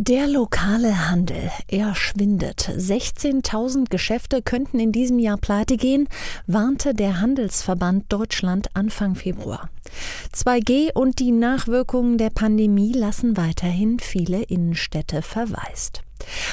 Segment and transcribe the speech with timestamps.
[0.00, 2.60] Der lokale Handel, er schwindet.
[2.60, 6.08] 16.000 Geschäfte könnten in diesem Jahr pleite gehen,
[6.46, 9.70] warnte der Handelsverband Deutschland Anfang Februar.
[10.32, 16.02] 2G und die Nachwirkungen der Pandemie lassen weiterhin viele Innenstädte verwaist.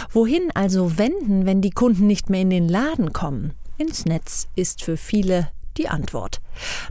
[0.10, 3.54] Wohin also wenden, wenn die Kunden nicht mehr in den Laden kommen?
[3.78, 6.42] Ins Netz ist für viele die Antwort.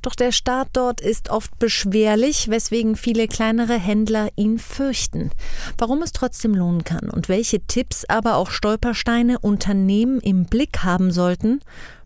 [0.03, 5.31] Doch der Start dort ist oft beschwerlich, weswegen viele kleinere Händler ihn fürchten.
[5.79, 11.11] Warum es trotzdem lohnen kann und welche Tipps, aber auch Stolpersteine Unternehmen im Blick haben
[11.11, 11.61] sollten,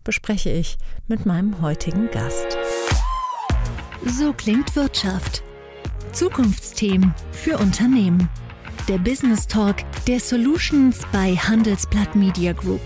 [0.04, 2.56] bespreche ich mit meinem heutigen Gast.
[4.06, 5.42] So klingt Wirtschaft.
[6.12, 8.28] Zukunftsthemen für Unternehmen.
[8.88, 12.80] Der Business Talk der Solutions bei Handelsblatt Media Group.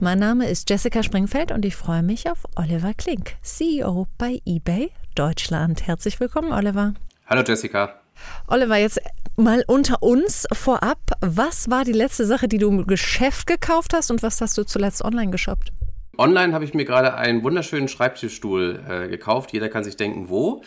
[0.00, 4.90] Mein Name ist Jessica Springfeld und ich freue mich auf Oliver Klink, CEO bei eBay
[5.14, 5.86] Deutschland.
[5.86, 6.94] Herzlich willkommen, Oliver.
[7.26, 8.00] Hallo, Jessica.
[8.46, 9.00] Oliver, jetzt
[9.36, 10.98] mal unter uns vorab.
[11.20, 14.64] Was war die letzte Sache, die du im Geschäft gekauft hast und was hast du
[14.64, 15.72] zuletzt online geshoppt?
[16.18, 19.52] Online habe ich mir gerade einen wunderschönen Schreibtischstuhl äh, gekauft.
[19.52, 20.62] Jeder kann sich denken, wo.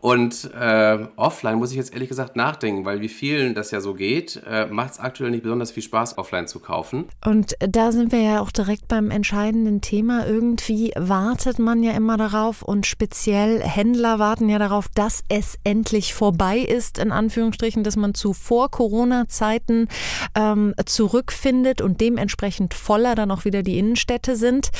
[0.00, 3.94] Und äh, offline muss ich jetzt ehrlich gesagt nachdenken, weil wie vielen das ja so
[3.94, 7.06] geht, äh, macht es aktuell nicht besonders viel Spaß, offline zu kaufen.
[7.24, 10.24] Und da sind wir ja auch direkt beim entscheidenden Thema.
[10.26, 16.14] Irgendwie wartet man ja immer darauf und speziell Händler warten ja darauf, dass es endlich
[16.14, 19.88] vorbei ist, in Anführungsstrichen, dass man zu Vor-Corona-Zeiten
[20.36, 24.70] ähm, zurückfindet und dementsprechend voller dann auch wieder die Innenstädte sind.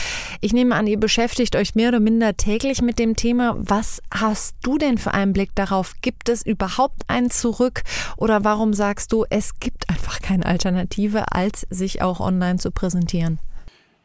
[0.40, 3.56] Ich nehme an, ihr beschäftigt euch mehr oder minder täglich mit dem Thema.
[3.58, 7.82] Was hast du denn für für Blick darauf, gibt es überhaupt ein Zurück
[8.16, 13.38] oder warum sagst du, es gibt einfach keine Alternative, als sich auch online zu präsentieren?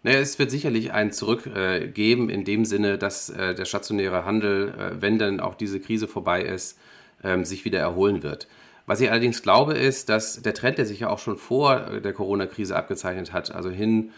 [0.04, 4.26] Naja, es wird sicherlich ein Zurück äh, geben, in dem Sinne, dass äh, der stationäre
[4.26, 6.78] Handel, äh, wenn dann auch diese Krise vorbei ist,
[7.24, 8.48] ähm, sich wieder erholen wird.
[8.86, 12.02] Was ich allerdings glaube, ist, dass der Trend, der sich ja auch schon vor äh,
[12.02, 14.12] der Corona-Krise abgezeichnet hat, also hin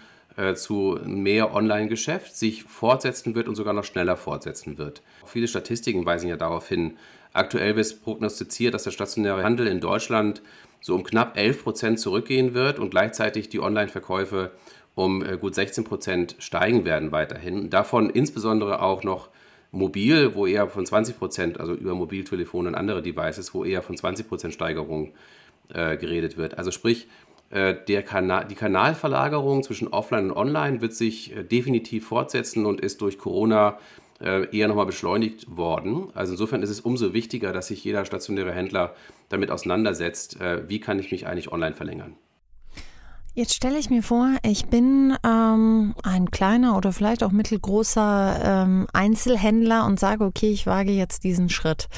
[0.55, 5.01] zu mehr Online-Geschäft sich fortsetzen wird und sogar noch schneller fortsetzen wird.
[5.25, 6.97] Viele Statistiken weisen ja darauf hin.
[7.31, 10.41] Aktuell wird prognostiziert, dass der stationäre Handel in Deutschland
[10.81, 14.51] so um knapp 11 Prozent zurückgehen wird und gleichzeitig die Online-Verkäufe
[14.93, 17.69] um äh, gut 16 Prozent steigen werden weiterhin.
[17.69, 19.29] Davon insbesondere auch noch
[19.71, 23.97] mobil, wo eher von 20 Prozent, also über Mobiltelefone und andere Devices, wo eher von
[23.97, 25.11] 20 Prozent Steigerung
[25.73, 26.57] äh, geredet wird.
[26.57, 32.07] Also sprich, äh, der Kanal, die Kanalverlagerung zwischen Offline und Online wird sich äh, definitiv
[32.07, 33.77] fortsetzen und ist durch Corona
[34.19, 36.07] äh, eher nochmal beschleunigt worden.
[36.13, 38.95] Also insofern ist es umso wichtiger, dass sich jeder stationäre Händler
[39.29, 42.15] damit auseinandersetzt, wie kann ich mich eigentlich online verlängern.
[43.37, 48.87] Jetzt stelle ich mir vor, ich bin ähm, ein kleiner oder vielleicht auch mittelgroßer ähm,
[48.93, 51.89] Einzelhändler und sage, okay, ich wage jetzt diesen Schritt.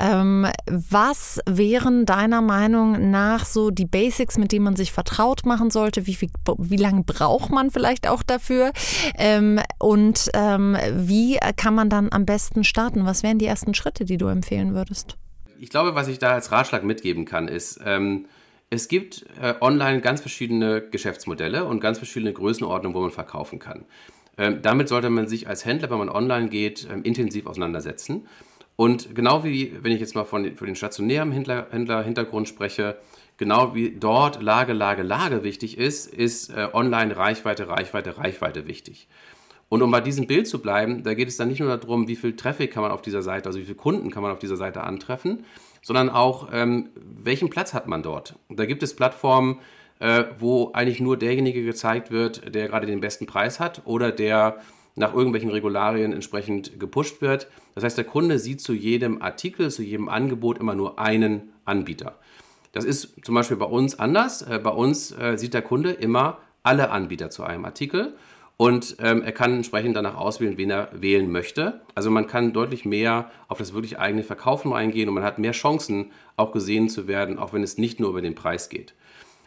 [0.00, 5.70] Ähm, was wären deiner Meinung nach so die Basics, mit denen man sich vertraut machen
[5.70, 6.06] sollte?
[6.06, 8.72] Wie, viel, wie lange braucht man vielleicht auch dafür?
[9.18, 13.04] Ähm, und ähm, wie kann man dann am besten starten?
[13.04, 15.18] Was wären die ersten Schritte, die du empfehlen würdest?
[15.60, 18.24] Ich glaube, was ich da als Ratschlag mitgeben kann, ist, ähm,
[18.70, 23.84] es gibt äh, online ganz verschiedene Geschäftsmodelle und ganz verschiedene Größenordnungen, wo man verkaufen kann.
[24.36, 28.26] Ähm, damit sollte man sich als Händler, wenn man online geht, ähm, intensiv auseinandersetzen.
[28.76, 32.98] Und genau wie, wenn ich jetzt mal von, für den stationären Händler, Händler Hintergrund spreche,
[33.36, 39.08] genau wie dort Lage, Lage, Lage wichtig ist, ist äh, online Reichweite, Reichweite, Reichweite wichtig.
[39.68, 42.16] Und um bei diesem Bild zu bleiben, da geht es dann nicht nur darum, wie
[42.16, 44.56] viel Traffic kann man auf dieser Seite, also wie viele Kunden kann man auf dieser
[44.56, 45.44] Seite antreffen,
[45.82, 48.36] sondern auch, ähm, welchen Platz hat man dort.
[48.48, 49.60] Da gibt es Plattformen,
[50.00, 54.58] äh, wo eigentlich nur derjenige gezeigt wird, der gerade den besten Preis hat oder der
[54.94, 57.48] nach irgendwelchen Regularien entsprechend gepusht wird.
[57.74, 62.18] Das heißt, der Kunde sieht zu jedem Artikel, zu jedem Angebot immer nur einen Anbieter.
[62.72, 64.42] Das ist zum Beispiel bei uns anders.
[64.42, 68.14] Äh, bei uns äh, sieht der Kunde immer alle Anbieter zu einem Artikel
[68.58, 71.80] und ähm, er kann entsprechend danach auswählen, wen er wählen möchte.
[71.94, 75.52] Also man kann deutlich mehr auf das wirklich eigene Verkaufen eingehen und man hat mehr
[75.52, 78.94] Chancen, auch gesehen zu werden, auch wenn es nicht nur über den Preis geht.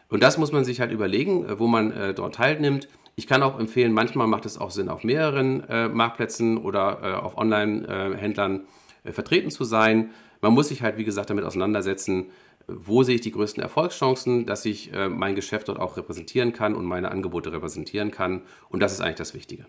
[0.08, 2.88] Und das muss man sich halt überlegen, äh, wo man äh, dort teilnimmt.
[3.18, 7.12] Ich kann auch empfehlen, manchmal macht es auch Sinn, auf mehreren äh, Marktplätzen oder äh,
[7.14, 8.62] auf Online-Händlern
[9.04, 10.12] äh, vertreten zu sein.
[10.40, 12.28] Man muss sich halt, wie gesagt, damit auseinandersetzen,
[12.68, 16.76] wo sehe ich die größten Erfolgschancen, dass ich äh, mein Geschäft dort auch repräsentieren kann
[16.76, 18.42] und meine Angebote repräsentieren kann.
[18.70, 19.66] Und das ist eigentlich das Wichtige.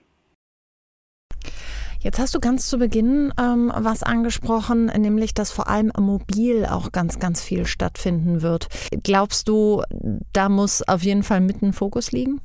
[2.01, 6.91] Jetzt hast du ganz zu Beginn ähm, was angesprochen, nämlich dass vor allem mobil auch
[6.91, 8.67] ganz, ganz viel stattfinden wird.
[9.05, 9.85] Glaubst du,
[10.33, 12.41] da muss auf jeden Fall mitten Fokus liegen?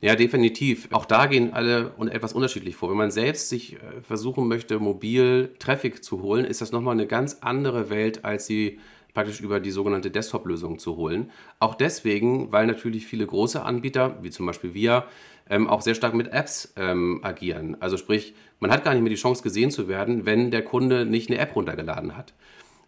[0.00, 0.88] Ja, definitiv.
[0.92, 2.88] Auch da gehen alle etwas unterschiedlich vor.
[2.88, 7.06] Wenn man selbst sich äh, versuchen möchte, mobil Traffic zu holen, ist das nochmal eine
[7.06, 8.78] ganz andere Welt, als sie
[9.14, 11.30] praktisch über die sogenannte Desktop-Lösung zu holen.
[11.58, 15.04] Auch deswegen, weil natürlich viele große Anbieter, wie zum Beispiel wir,
[15.48, 17.76] ähm, auch sehr stark mit Apps ähm, agieren.
[17.80, 21.04] Also sprich, man hat gar nicht mehr die Chance gesehen zu werden, wenn der Kunde
[21.04, 22.32] nicht eine App runtergeladen hat.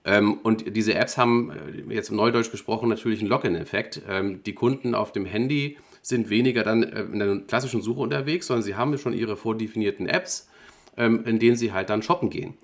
[0.04, 4.02] Ähm, und diese Apps haben äh, jetzt im Neudeutsch gesprochen natürlich einen Login-Effekt.
[4.08, 8.46] Ähm, die Kunden auf dem Handy sind weniger dann äh, in der klassischen Suche unterwegs,
[8.48, 10.48] sondern sie haben schon ihre vordefinierten Apps,
[10.96, 12.54] ähm, in denen sie halt dann shoppen gehen.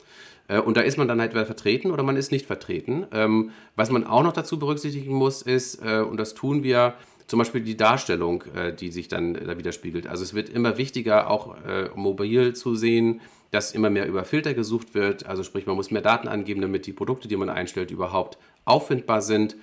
[0.48, 3.06] Äh, und da ist man dann halt vertreten oder man ist nicht vertreten.
[3.12, 6.94] Ähm, was man auch noch dazu berücksichtigen muss, ist, äh, und das tun wir,
[7.28, 10.06] zum Beispiel die Darstellung, äh, die sich dann da widerspiegelt.
[10.06, 11.54] Also es wird immer wichtiger, auch
[11.94, 15.26] mobil zu sehen, dass immer mehr über Filter gesucht wird.
[15.26, 19.20] Also sprich, man muss mehr Daten angeben, damit die Produkte, die man einstellt, überhaupt auffindbar
[19.20, 19.56] sind.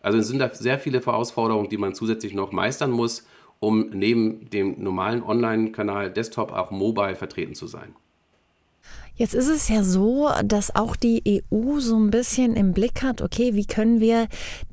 [0.00, 3.26] Also es sind da sehr viele Herausforderungen, die man zusätzlich noch meistern muss,
[3.60, 7.94] um neben dem normalen Online-Kanal Desktop auch mobile vertreten zu sein.
[9.14, 13.20] Jetzt ist es ja so, dass auch die EU so ein bisschen im Blick hat,
[13.20, 14.26] okay, wie können wir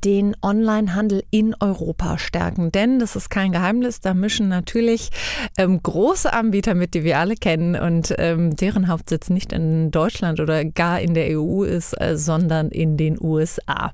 [0.06, 2.71] den Onlinehandel in Europa stärken?
[2.71, 5.09] Denn das ist kein Geheimnis, da mischen natürlich
[5.57, 10.39] ähm, große Anbieter mit, die wir alle kennen und ähm, deren Hauptsitz nicht in Deutschland
[10.39, 13.91] oder gar in der EU ist, äh, sondern in den USA.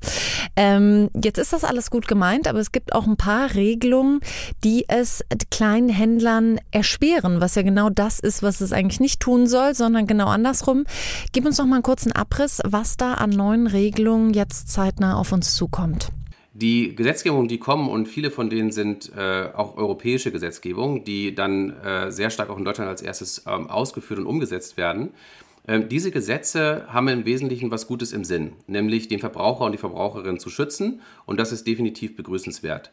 [0.56, 4.19] Ähm, jetzt ist das alles gut gemeint, aber es gibt auch ein paar Regelungen,
[4.63, 9.47] die es kleinen Händlern erschweren, was ja genau das ist, was es eigentlich nicht tun
[9.47, 10.86] soll, sondern genau andersrum.
[11.32, 15.32] Gib uns noch mal einen kurzen Abriss, was da an neuen Regelungen jetzt zeitnah auf
[15.32, 16.12] uns zukommt.
[16.54, 21.72] Die Gesetzgebungen, die kommen, und viele von denen sind äh, auch europäische Gesetzgebungen, die dann
[21.82, 25.10] äh, sehr stark auch in Deutschland als erstes ähm, ausgeführt und umgesetzt werden.
[25.68, 29.78] Ähm, diese Gesetze haben im Wesentlichen was Gutes im Sinn, nämlich den Verbraucher und die
[29.78, 32.92] Verbraucherin zu schützen, und das ist definitiv begrüßenswert.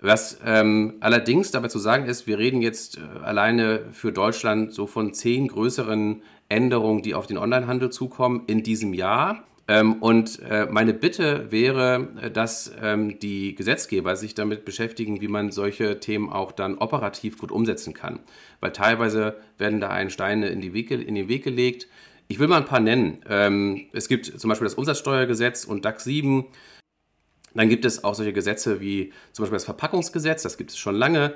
[0.00, 4.86] Was ähm, allerdings dabei zu sagen ist, wir reden jetzt äh, alleine für Deutschland so
[4.86, 9.44] von zehn größeren Änderungen, die auf den Onlinehandel zukommen in diesem Jahr.
[9.70, 15.28] Ähm, und äh, meine Bitte wäre, äh, dass ähm, die Gesetzgeber sich damit beschäftigen, wie
[15.28, 18.20] man solche Themen auch dann operativ gut umsetzen kann.
[18.60, 21.86] Weil teilweise werden da ein Steine in, die Wege, in den Weg gelegt.
[22.28, 23.18] Ich will mal ein paar nennen.
[23.28, 26.46] Ähm, es gibt zum Beispiel das Umsatzsteuergesetz und DAX 7.
[27.58, 30.94] Dann gibt es auch solche Gesetze wie zum Beispiel das Verpackungsgesetz, das gibt es schon
[30.94, 31.34] lange.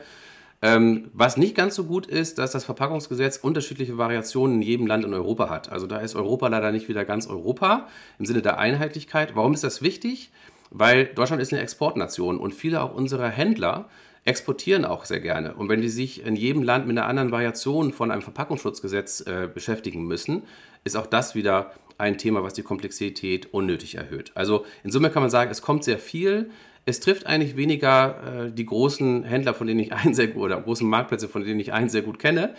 [0.62, 5.04] Ähm, was nicht ganz so gut ist, dass das Verpackungsgesetz unterschiedliche Variationen in jedem Land
[5.04, 5.72] in Europa hat.
[5.72, 7.88] Also da ist Europa leider nicht wieder ganz Europa
[8.20, 9.34] im Sinne der Einheitlichkeit.
[9.34, 10.30] Warum ist das wichtig?
[10.70, 13.88] Weil Deutschland ist eine Exportnation und viele auch unserer Händler
[14.24, 15.54] exportieren auch sehr gerne.
[15.54, 19.48] Und wenn die sich in jedem Land mit einer anderen Variation von einem Verpackungsschutzgesetz äh,
[19.52, 20.44] beschäftigen müssen,
[20.84, 24.32] ist auch das wieder ein Thema, was die Komplexität unnötig erhöht.
[24.34, 26.50] Also in Summe kann man sagen, es kommt sehr viel.
[26.84, 30.60] Es trifft eigentlich weniger äh, die großen Händler, von denen ich einen sehr gut, oder
[30.60, 32.54] großen Marktplätze, von denen ich einen sehr gut kenne,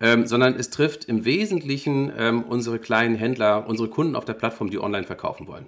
[0.00, 4.70] ähm, sondern es trifft im Wesentlichen ähm, unsere kleinen Händler, unsere Kunden auf der Plattform,
[4.70, 5.66] die online verkaufen wollen.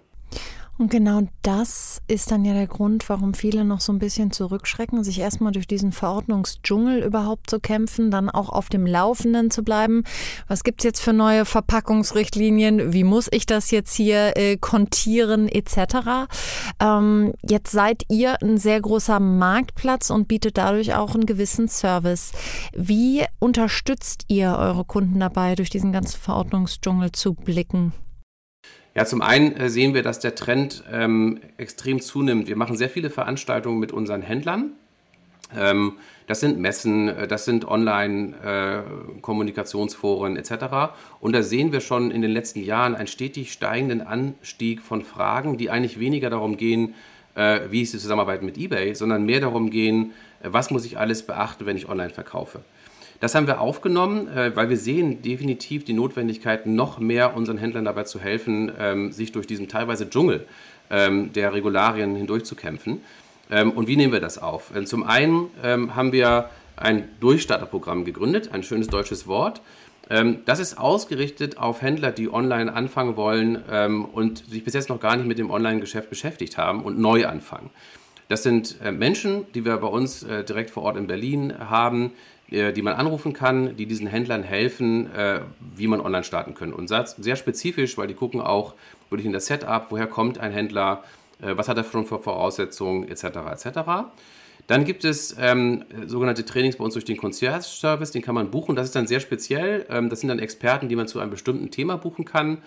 [0.77, 5.05] Und genau das ist dann ja der Grund, warum viele noch so ein bisschen zurückschrecken,
[5.05, 10.03] sich erstmal durch diesen Verordnungsdschungel überhaupt zu kämpfen, dann auch auf dem Laufenden zu bleiben.
[10.49, 12.93] Was gibt's jetzt für neue Verpackungsrichtlinien?
[12.93, 16.27] Wie muss ich das jetzt hier äh, kontieren etc.?
[16.81, 22.33] Ähm, jetzt seid ihr ein sehr großer Marktplatz und bietet dadurch auch einen gewissen Service.
[22.77, 27.93] Wie unterstützt ihr eure Kunden dabei, durch diesen ganzen Verordnungsdschungel zu blicken?
[28.95, 32.47] Ja, zum einen äh, sehen wir, dass der Trend ähm, extrem zunimmt.
[32.47, 34.71] Wir machen sehr viele Veranstaltungen mit unseren Händlern.
[35.57, 35.95] Ähm,
[36.29, 40.95] das sind Messen, äh, das sind Online-Kommunikationsforen äh, etc.
[41.21, 45.59] Und da sehen wir schon in den letzten Jahren einen stetig steigenden Anstieg von Fragen,
[45.59, 46.95] die eigentlich weniger darum gehen,
[47.69, 50.13] wie ist die Zusammenarbeit mit eBay, sondern mehr darum gehen,
[50.45, 52.61] was muss ich alles beachten, wenn ich online verkaufe.
[53.25, 57.87] Das haben wir aufgenommen, äh, weil wir sehen definitiv die Notwendigkeit, noch mehr unseren Händlern
[57.87, 60.47] dabei zu helfen, ähm, sich durch diesen teilweise Dschungel
[60.91, 63.01] ähm, der Regularien hindurchzukämpfen.
[63.51, 64.77] Ähm, und wie nehmen wir das auf?
[64.77, 69.63] Äh, zum einen haben wir ein Durchstarterprogramm gegründet, ein schönes deutsches Wort.
[70.45, 75.17] Das ist ausgerichtet auf Händler, die online anfangen wollen und sich bis jetzt noch gar
[75.17, 77.71] nicht mit dem Online-Geschäft beschäftigt haben und neu anfangen.
[78.29, 82.13] Das sind äh, Menschen, die wir bei uns direkt vor Ort in Berlin haben,
[82.51, 85.41] die man anrufen kann, die diesen Händlern helfen, äh,
[85.77, 86.73] wie man online starten kann.
[86.73, 88.75] Und sehr spezifisch, weil die gucken auch
[89.11, 91.03] wirklich in das Setup, woher kommt ein Händler,
[91.41, 93.25] äh, was hat er schon für Voraussetzungen, etc.
[93.53, 93.81] etc.
[94.67, 98.77] Dann gibt es ähm, sogenannte Trainings bei uns durch den Concierge-Service, den kann man buchen.
[98.77, 99.87] Das ist dann sehr speziell.
[99.91, 102.59] Ähm, das sind dann Experten, die man zu einem bestimmten Thema buchen kann.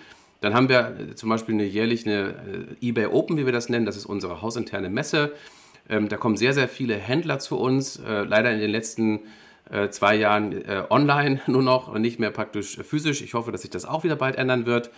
[0.41, 2.35] Dann haben wir äh, zum Beispiel eine jährlich eine
[2.81, 3.85] äh, eBay Open, wie wir das nennen.
[3.85, 5.33] Das ist unsere hausinterne Messe.
[5.89, 7.97] Ähm, da kommen sehr, sehr viele Händler zu uns.
[7.97, 9.21] Äh, leider in den letzten äh,
[9.89, 13.21] zwei Jahren äh, online nur noch und nicht mehr praktisch physisch.
[13.21, 14.91] Ich hoffe, dass sich das auch wieder bald ändern wird.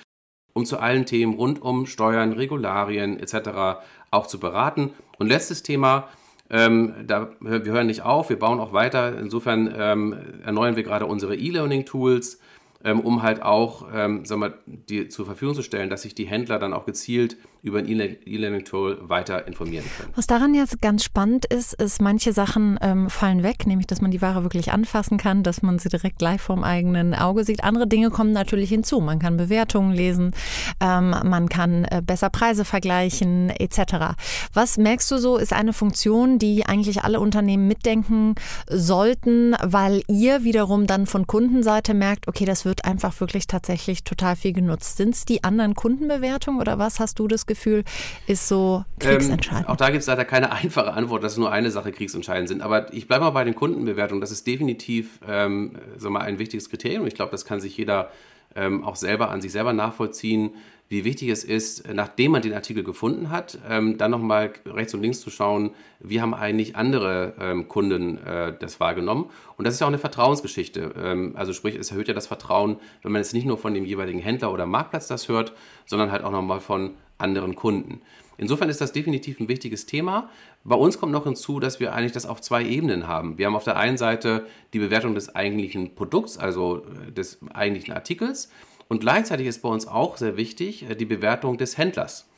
[0.53, 3.81] um zu allen Themen rund um Steuern, Regularien etc.
[4.11, 4.93] auch zu beraten.
[5.17, 6.09] Und letztes Thema,
[6.49, 9.17] ähm, da, wir hören nicht auf, wir bauen auch weiter.
[9.17, 12.39] Insofern ähm, erneuern wir gerade unsere E-Learning-Tools
[12.83, 16.25] ähm, um halt auch ähm, sagen wir, die zur Verfügung zu stellen, dass sich die
[16.25, 20.13] Händler dann auch gezielt über ein E-Learning-Tool weiter informieren können.
[20.15, 24.11] Was daran jetzt ganz spannend ist, ist, manche Sachen ähm, fallen weg, nämlich dass man
[24.11, 27.63] die Ware wirklich anfassen kann, dass man sie direkt live vorm eigenen Auge sieht.
[27.63, 29.01] Andere Dinge kommen natürlich hinzu.
[29.01, 30.31] Man kann Bewertungen lesen,
[30.79, 34.15] ähm, man kann äh, besser Preise vergleichen etc.
[34.53, 38.35] Was merkst du so, ist eine Funktion, die eigentlich alle Unternehmen mitdenken
[38.69, 44.37] sollten, weil ihr wiederum dann von Kundenseite merkt, okay, das wird einfach wirklich tatsächlich total
[44.37, 44.95] viel genutzt.
[44.95, 47.83] Sind es die anderen Kundenbewertungen oder was hast du das Gefühl,
[48.27, 49.67] ist so kriegsentscheidend?
[49.67, 52.61] Ähm, auch da gibt es leider keine einfache Antwort, dass nur eine Sache kriegsentscheidend sind.
[52.61, 54.21] Aber ich bleibe mal bei den Kundenbewertungen.
[54.21, 57.05] Das ist definitiv ähm, so mal ein wichtiges Kriterium.
[57.07, 58.11] Ich glaube, das kann sich jeder
[58.55, 60.51] ähm, auch selber an sich selber nachvollziehen
[60.89, 65.01] wie wichtig es ist, nachdem man den Artikel gefunden hat, ähm, dann nochmal rechts und
[65.01, 69.29] links zu schauen, wie haben eigentlich andere ähm, Kunden äh, das wahrgenommen.
[69.55, 70.91] Und das ist ja auch eine Vertrauensgeschichte.
[70.99, 73.85] Ähm, also sprich, es erhöht ja das Vertrauen, wenn man jetzt nicht nur von dem
[73.85, 75.53] jeweiligen Händler oder Marktplatz das hört,
[75.85, 78.01] sondern halt auch nochmal von anderen Kunden.
[78.37, 80.29] Insofern ist das definitiv ein wichtiges Thema.
[80.63, 83.37] Bei uns kommt noch hinzu, dass wir eigentlich das auf zwei Ebenen haben.
[83.37, 87.93] Wir haben auf der einen Seite die Bewertung des eigentlichen Produkts, also äh, des eigentlichen
[87.93, 88.49] Artikels.
[88.87, 92.29] Und gleichzeitig ist bei uns auch sehr wichtig äh, die Bewertung des Händlers.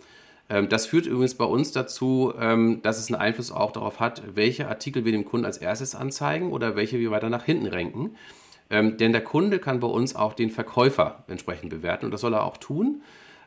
[0.49, 4.23] Ähm, das führt übrigens bei uns dazu, ähm, dass es einen Einfluss auch darauf hat,
[4.33, 8.15] welche Artikel wir dem Kunden als erstes anzeigen oder welche wir weiter nach hinten renken.
[8.71, 12.33] Ähm, denn der Kunde kann bei uns auch den Verkäufer entsprechend bewerten und das soll
[12.33, 13.01] er auch tun.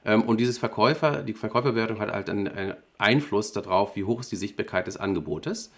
[0.04, 4.87] Und dieses Verkäufer, die Verkäuferbewertung hat halt einen Einfluss darauf, wie hoch ist die Sichtbarkeit
[4.87, 5.73] des Angebotes.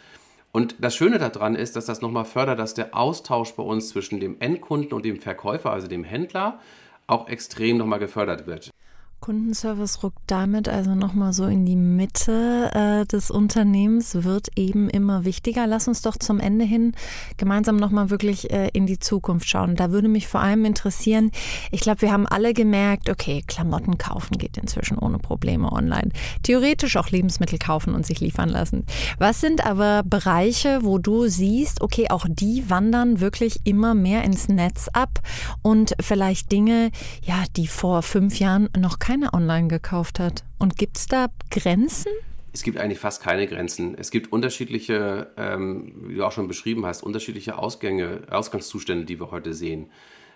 [0.52, 4.18] Und das Schöne daran ist, dass das nochmal fördert, dass der Austausch bei uns zwischen
[4.18, 6.61] dem Endkunden und dem Verkäufer, also dem Händler,
[7.06, 8.71] auch extrem nochmal gefördert wird.
[9.20, 15.25] Kundenservice rückt damit also nochmal so in die Mitte äh, des Unternehmens, wird eben immer
[15.25, 15.66] wichtiger.
[15.66, 16.92] Lass uns doch zum Ende hin
[17.37, 19.75] gemeinsam nochmal wirklich äh, in die Zukunft schauen.
[19.75, 21.32] Da würde mich vor allem interessieren,
[21.70, 26.11] ich glaube, wir haben alle gemerkt, okay, Klamotten kaufen geht inzwischen ohne Probleme online.
[26.42, 28.85] Theoretisch auch Lebensmittel kaufen und sich liefern lassen.
[29.18, 34.49] Was sind aber Bereiche, wo du siehst, okay, auch die wandern wirklich immer mehr ins
[34.49, 35.20] Netz ab
[35.62, 36.90] und vielleicht Dinge,
[37.23, 40.42] ja, die vor fünf Jahren noch keine online gekauft hat.
[40.58, 42.10] Und gibt es da Grenzen?
[42.52, 43.94] Es gibt eigentlich fast keine Grenzen.
[43.96, 49.30] Es gibt unterschiedliche, ähm, wie du auch schon beschrieben hast, unterschiedliche Ausgänge, Ausgangszustände, die wir
[49.30, 49.90] heute sehen.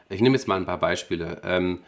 [0.08, 1.40] Ich nehme jetzt mal ein paar Beispiele.
[1.42, 1.80] Ähm,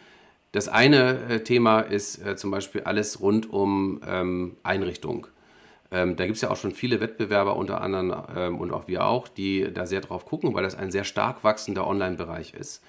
[0.51, 5.27] das eine äh, Thema ist äh, zum Beispiel alles rund um ähm, Einrichtung.
[5.89, 9.05] Ähm, da gibt es ja auch schon viele Wettbewerber, unter anderem ähm, und auch wir
[9.05, 12.83] auch, die da sehr drauf gucken, weil das ein sehr stark wachsender Online-Bereich ist.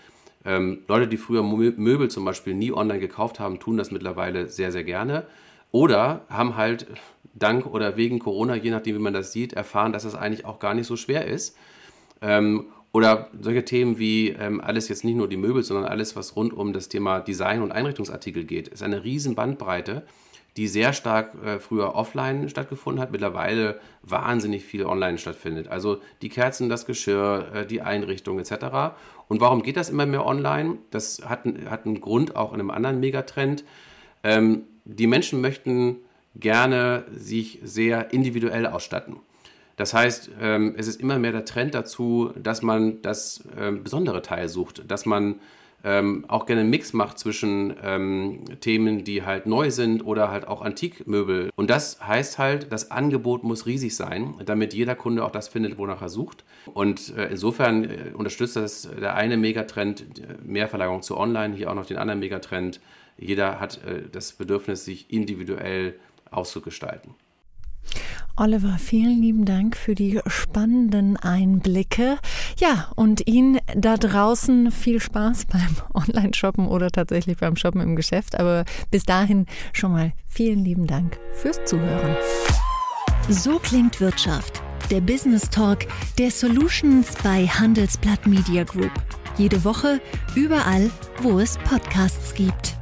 [0.44, 4.72] Ähm, Leute, die früher Möbel zum Beispiel nie online gekauft haben, tun das mittlerweile sehr,
[4.72, 5.26] sehr gerne.
[5.70, 6.86] Oder haben halt
[7.34, 10.58] dank oder wegen Corona, je nachdem, wie man das sieht, erfahren, dass das eigentlich auch
[10.58, 11.56] gar nicht so schwer ist.
[12.20, 16.36] Ähm, oder solche Themen wie ähm, alles jetzt nicht nur die Möbel, sondern alles, was
[16.36, 20.04] rund um das Thema Design und Einrichtungsartikel geht, ist eine riesen Bandbreite
[20.56, 25.68] die sehr stark äh, früher offline stattgefunden hat, mittlerweile wahnsinnig viel online stattfindet.
[25.68, 28.94] Also die Kerzen, das Geschirr, äh, die Einrichtung etc.
[29.28, 30.78] Und warum geht das immer mehr online?
[30.90, 33.64] Das hat, hat einen Grund auch in einem anderen Megatrend.
[34.22, 35.96] Ähm, die Menschen möchten
[36.36, 39.16] gerne sich sehr individuell ausstatten.
[39.76, 44.22] Das heißt, ähm, es ist immer mehr der Trend dazu, dass man das ähm, besondere
[44.22, 45.40] Teil sucht, dass man
[45.84, 50.48] ähm, auch gerne einen Mix macht zwischen ähm, Themen, die halt neu sind oder halt
[50.48, 51.50] auch Antikmöbel.
[51.56, 55.76] Und das heißt halt, das Angebot muss riesig sein, damit jeder Kunde auch das findet,
[55.76, 56.44] wonach er sucht.
[56.72, 61.74] Und äh, insofern äh, unterstützt das der eine Megatrend, äh, Mehrverlagerung zu Online, hier auch
[61.74, 62.80] noch den anderen Megatrend.
[63.18, 65.94] Jeder hat äh, das Bedürfnis, sich individuell
[66.30, 67.14] auszugestalten.
[68.36, 72.18] Oliver, vielen lieben Dank für die spannenden Einblicke.
[72.58, 78.38] Ja, und Ihnen da draußen viel Spaß beim Online-Shoppen oder tatsächlich beim Shoppen im Geschäft.
[78.38, 82.16] Aber bis dahin schon mal vielen lieben Dank fürs Zuhören.
[83.28, 84.62] So klingt Wirtschaft.
[84.90, 85.86] Der Business Talk
[86.18, 88.92] der Solutions bei Handelsblatt Media Group.
[89.38, 90.00] Jede Woche,
[90.34, 90.90] überall,
[91.22, 92.76] wo es Podcasts gibt.